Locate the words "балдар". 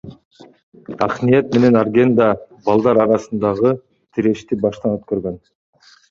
2.69-2.99